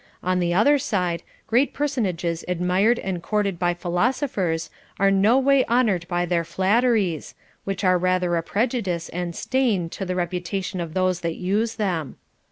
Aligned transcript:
On 0.23 0.39
the 0.39 0.51
other 0.51 0.79
side, 0.79 1.21
great 1.45 1.75
personages 1.75 2.43
admired 2.47 2.97
and 2.97 3.21
courted 3.21 3.59
by 3.59 3.75
philosophers 3.75 4.71
are 4.97 5.11
no 5.11 5.37
way 5.37 5.63
honored 5.65 6.07
by 6.07 6.25
their 6.25 6.43
flatteries, 6.43 7.35
which 7.65 7.83
are 7.83 7.99
rather 7.99 8.35
a 8.35 8.41
pre 8.41 8.65
judice 8.65 9.09
and 9.09 9.35
stain 9.35 9.89
to 9.91 10.03
the 10.03 10.15
reputation 10.15 10.81
of 10.81 10.95
those 10.95 11.19
that 11.21 11.35
use 11.35 11.75
them. 11.75 12.15